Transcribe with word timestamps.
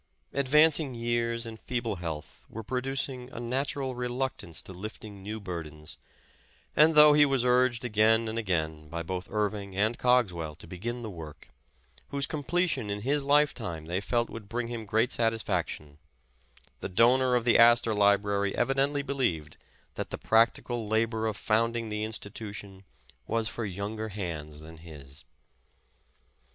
Advancing 0.33 0.95
years 0.95 1.45
and 1.45 1.59
feeble 1.59 1.97
health 1.97 2.43
were 2.49 2.63
producing 2.63 3.29
a 3.29 3.39
natural 3.39 3.93
reluctance 3.93 4.59
to 4.59 4.73
lifting 4.73 5.21
new 5.21 5.39
burdens, 5.39 5.99
and 6.75 6.95
though 6.95 7.13
he 7.13 7.23
was 7.23 7.45
urged 7.45 7.85
again 7.85 8.27
and 8.27 8.39
again, 8.39 8.89
by 8.89 9.03
both 9.03 9.27
Irving 9.29 9.77
and 9.77 9.99
Cogswell 9.99 10.55
to 10.55 10.65
begin 10.65 11.03
the 11.03 11.11
work, 11.11 11.49
whose 12.07 12.25
completion 12.25 12.89
in 12.89 13.01
his 13.01 13.23
life 13.23 13.53
time 13.53 13.85
they 13.85 13.99
felt 14.01 14.27
would 14.27 14.49
bring 14.49 14.69
him 14.69 14.87
great 14.87 15.11
satisfaction, 15.11 15.99
the 16.79 16.89
donor 16.89 17.35
of 17.35 17.45
the 17.45 17.59
Astor 17.59 17.93
Library 17.93 18.53
evi 18.53 18.73
dently 18.73 19.05
believed 19.05 19.55
that 19.93 20.09
the 20.09 20.17
practical 20.17 20.87
labor 20.87 21.27
of 21.27 21.37
founding 21.37 21.89
the 21.89 22.03
institution 22.03 22.85
was 23.27 23.47
for 23.47 23.65
younger 23.65 24.09
hands 24.09 24.61
than 24.61 24.77
his. 24.77 25.25